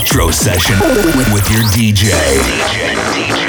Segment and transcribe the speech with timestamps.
[0.00, 0.78] electro session
[1.30, 2.08] with your DJ.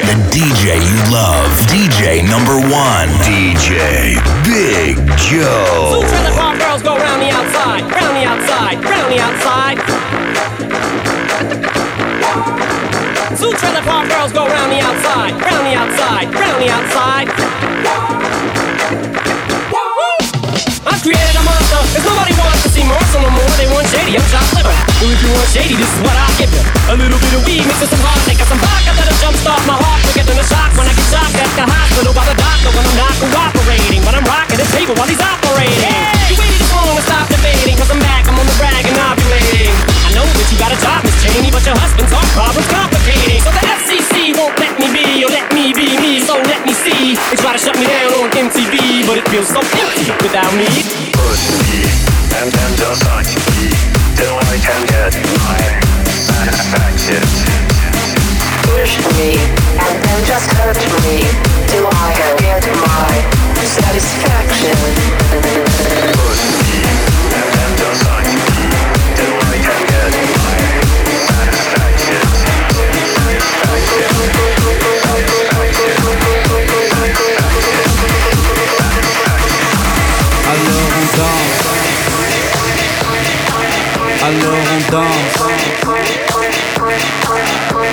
[0.03, 1.49] The DJ you love.
[1.71, 3.07] DJ number one.
[3.23, 6.01] DJ Big Joe.
[6.01, 9.77] Two trailer park girls go round the outside, round the outside, round the outside.
[13.37, 18.10] Two trailer park girls go round the outside, round the outside, round the outside.
[21.71, 23.51] Monster, cause nobody wants to see Marshall no more.
[23.55, 24.75] They want shady, I'm chopped liver.
[24.99, 26.63] Well, if you want shady, this is what I'll give you.
[26.91, 29.77] A little bit of weed mixed with some hard liquor, some vodka that'll jumpstart my
[29.79, 29.99] heart.
[30.11, 32.97] Forgetting the shock when I get shocked at the hospital by the doctor when I'm
[32.99, 34.01] not cooperating.
[34.03, 36.50] When I'm rocking the table while he's operating.
[36.91, 39.71] Waited this long to stop debating, cause I'm back, I'm on the brag and ovulating.
[40.07, 43.39] I know that you got a job, Miss Cheney, but your husband's heart problem's complicating.
[43.41, 46.73] So the FCC won't let me be, or let me be me, so let me
[46.73, 47.15] see.
[47.31, 50.67] They try to shut me down on MTV, but it feels so empty without me.
[51.15, 51.87] Push me
[52.41, 53.71] and then just touch me
[54.15, 55.59] till I can get my
[56.11, 57.23] satisfaction.
[58.67, 59.39] Push me
[59.79, 61.23] and then just hurt me
[61.67, 64.75] till I can get my satisfaction.
[66.15, 66.70] Push me
[84.31, 85.35] Alors on danse.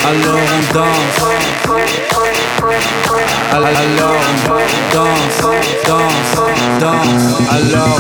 [0.06, 1.17] Alors on danse.
[3.53, 4.55] Al- Alors on
[4.94, 5.41] danse,
[5.86, 6.36] danse,
[6.81, 7.50] danse.
[7.50, 7.98] Alors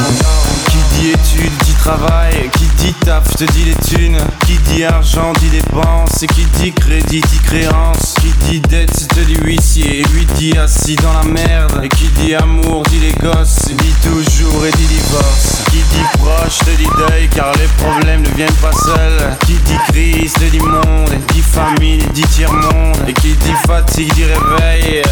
[0.70, 5.32] qui dit études dit travail, qui dit taf te dit les thunes, qui dit argent
[5.40, 10.04] dit dépenses, et qui dit crédit dit créance, qui dit dette te dit huissier, et
[10.14, 13.94] lui dit assis dans la merde, et qui dit amour dit les gosses, et dit
[14.02, 18.60] toujours et dit divorce, qui dit proche te dit deuil car les problèmes ne viennent
[18.62, 23.12] pas seuls, qui dit crise te dit monde, et dit famille dit tiers monde, et
[23.12, 25.02] qui dit fatigue dit réveil,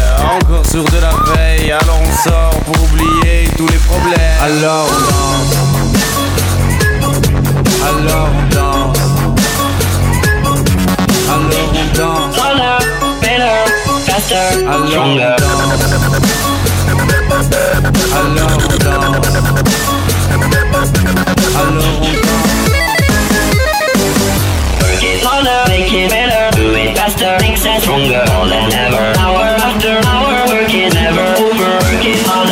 [0.41, 5.93] encore sur de la veille, alors on sort pour oublier tous les problèmes, alors on
[5.93, 6.16] danse.
[7.85, 8.97] Alors on danse.
[11.29, 12.35] Alors on danse.
[12.37, 12.79] Harder,
[13.21, 13.57] better,
[14.05, 15.35] faster, Alors on stronger.
[15.37, 15.63] danse.
[18.17, 19.17] Alors on danse.
[21.55, 22.07] Alors on danse.
[24.81, 27.37] Work harder, make it better, do it faster,
[27.81, 29.05] stronger than ever.
[29.19, 31.71] Hour after hour, work is never over.
[31.77, 32.46] Work harder,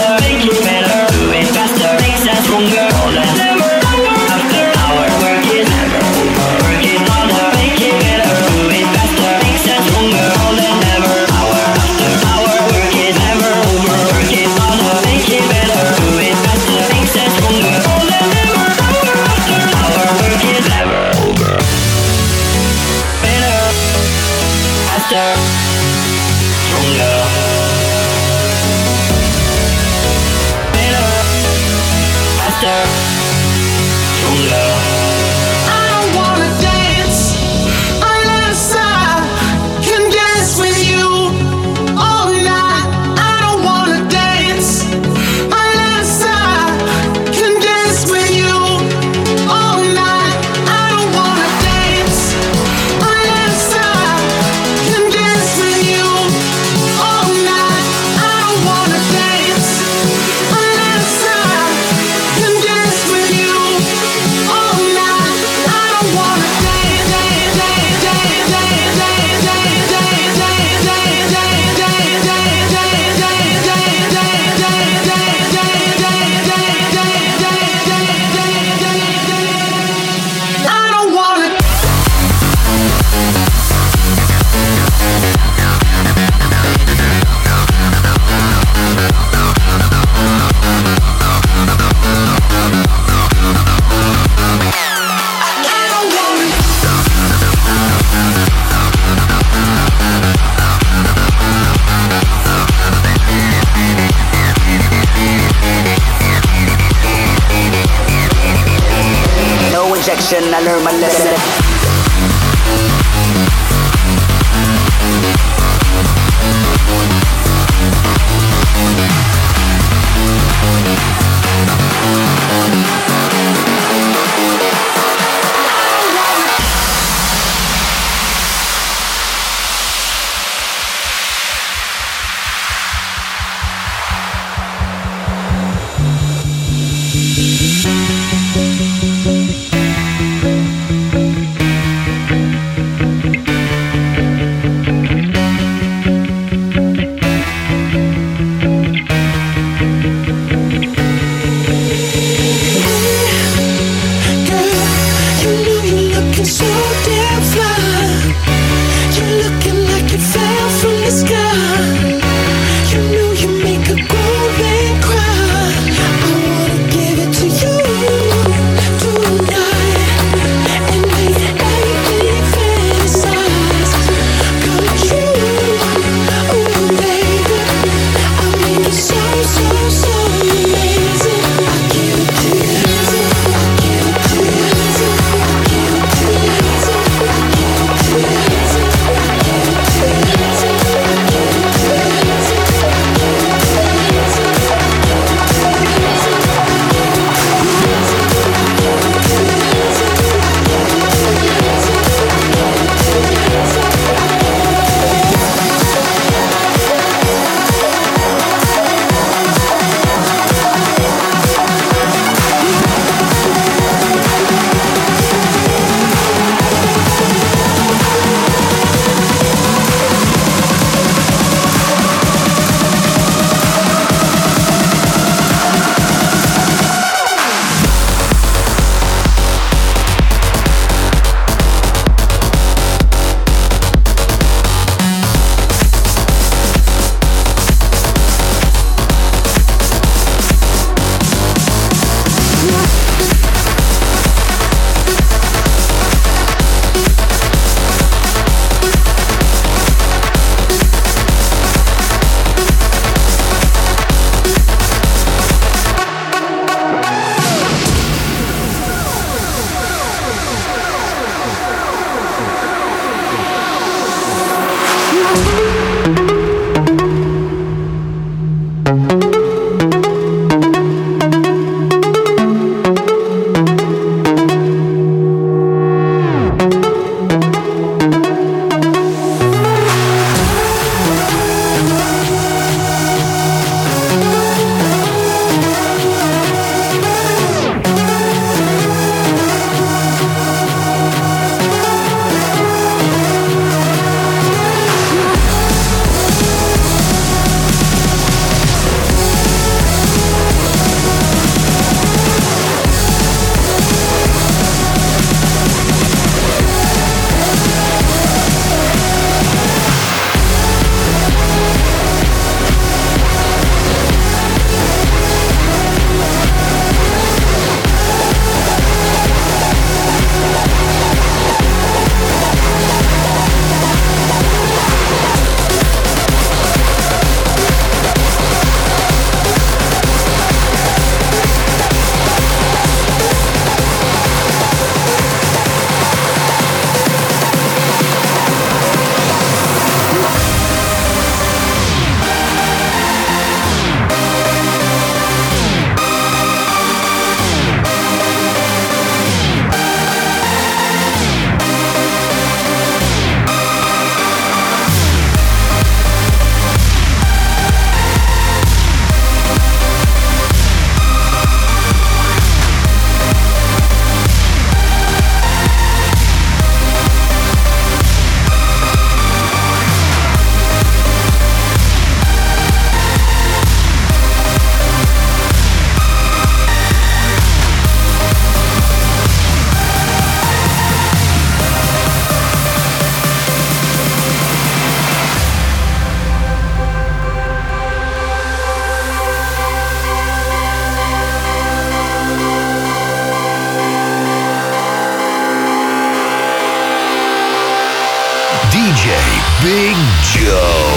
[399.66, 400.95] Big Joe.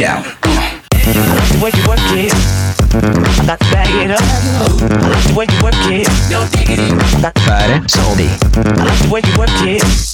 [0.00, 0.24] down.
[0.42, 2.32] I love the way you work it.
[3.38, 4.20] I'm to bag it up.
[4.22, 6.08] I love the way you work it.
[6.30, 6.90] No diggity.
[6.90, 7.40] I'm about to
[7.70, 7.90] it.
[7.90, 8.28] Salty.
[8.28, 10.09] I love the way you work it.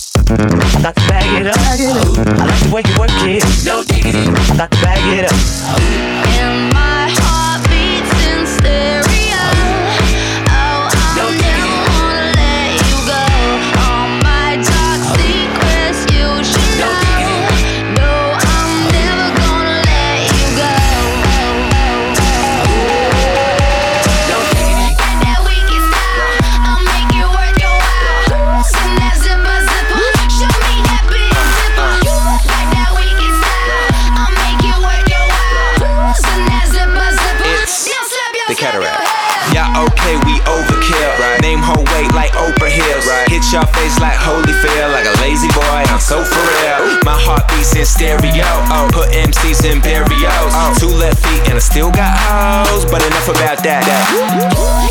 [49.47, 50.79] lefties and barrios.
[50.79, 52.85] Two left feet and I still got eyes.
[52.85, 54.86] but enough about that.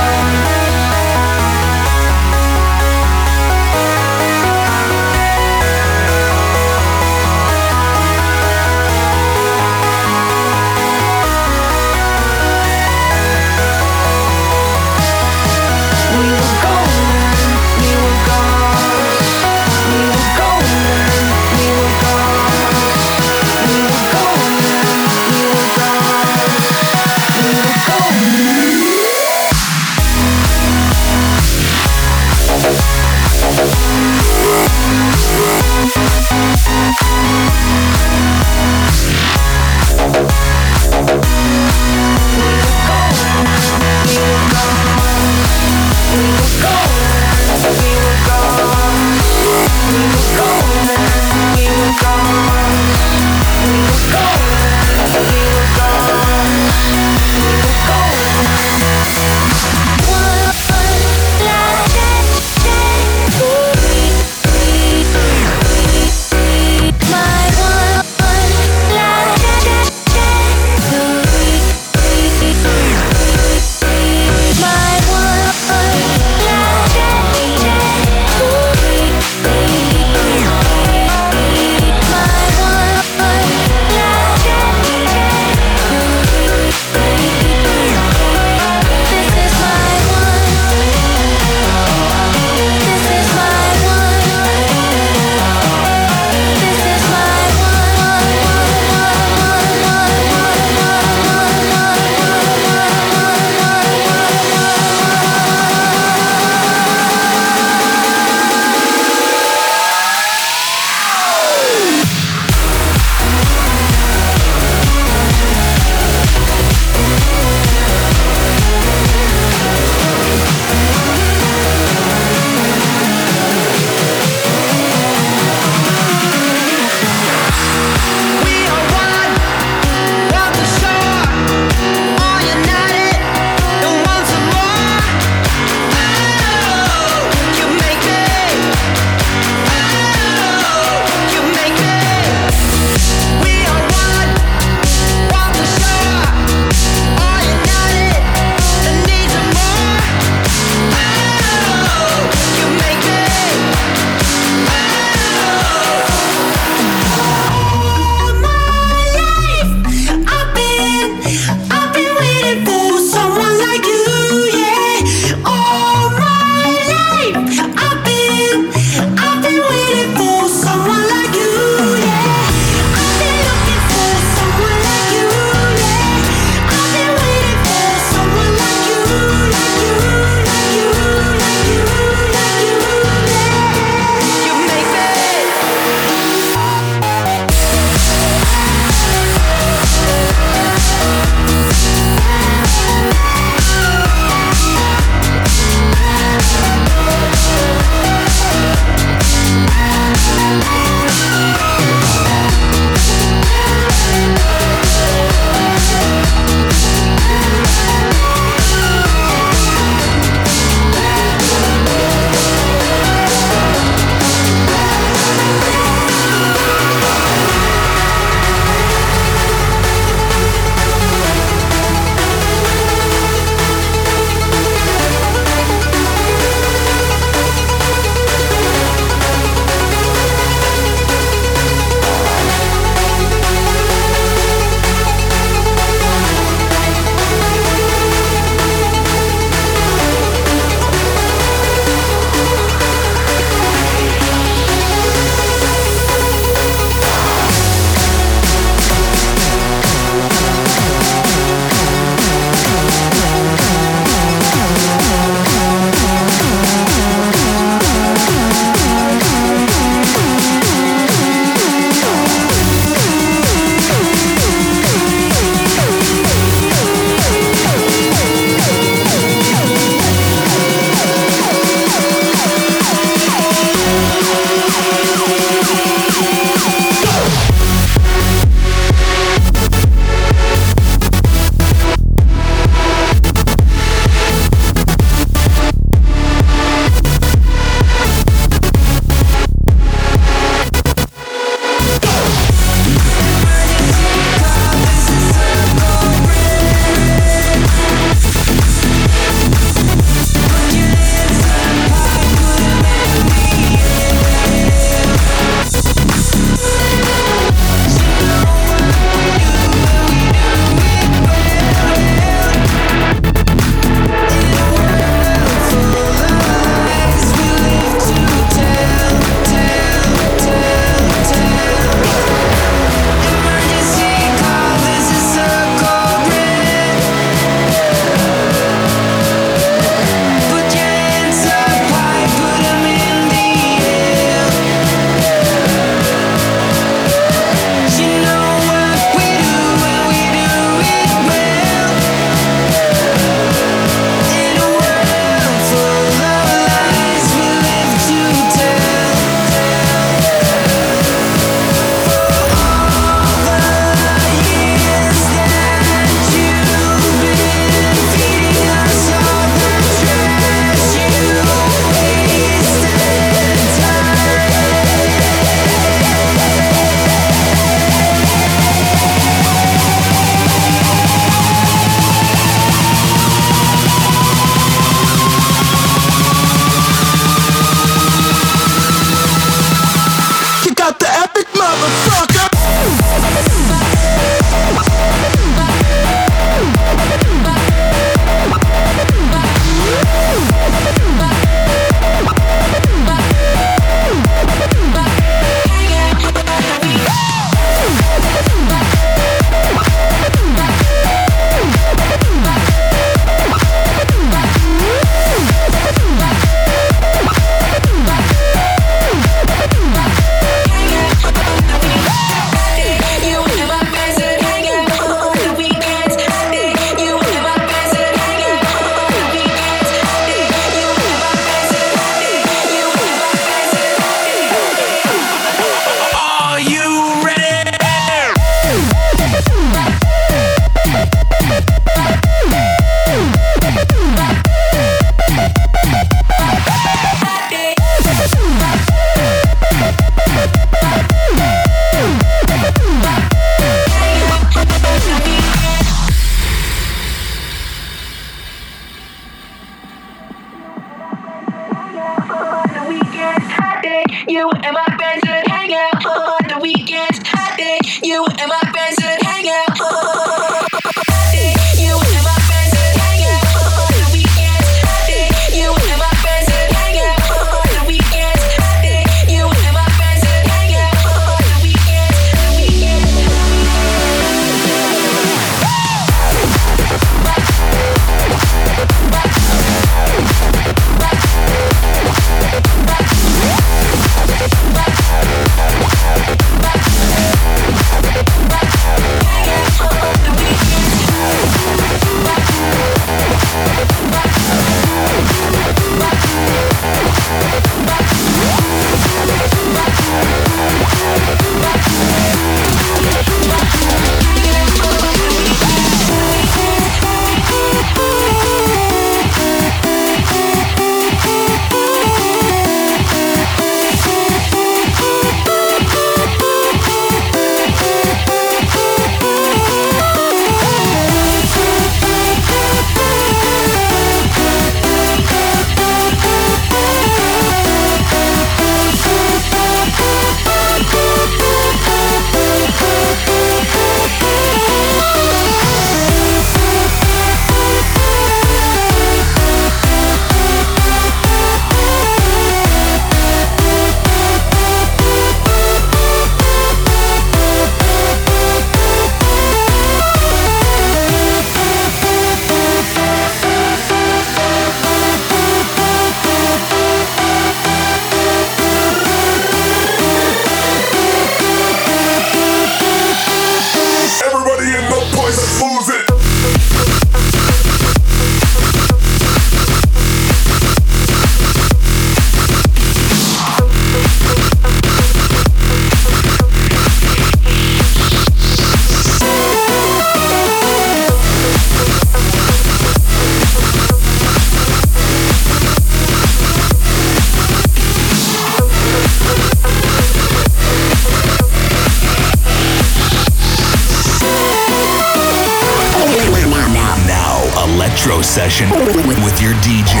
[598.32, 600.00] session with your DJ.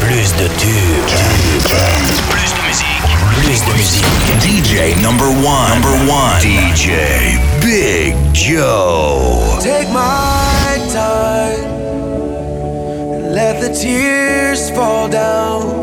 [0.00, 1.12] Plus de tubes.
[2.30, 3.04] Plus de musique.
[3.42, 4.06] Plus de musique.
[4.40, 5.68] DJ number one.
[5.68, 6.40] Number one.
[6.40, 9.58] DJ Big Joe.
[9.60, 11.66] Take my time
[13.12, 15.75] and let the tears fall down.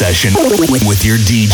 [0.00, 0.32] Session
[0.70, 1.49] with your DJ.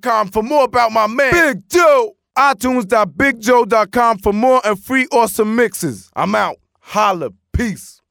[0.00, 2.16] DJBigJoe.com for more about my man, Big Joe.
[2.38, 6.10] iTunes.BigJoe.com for more and free awesome mixes.
[6.14, 6.56] I'm out.
[6.80, 7.30] Holla.
[7.52, 8.01] Peace.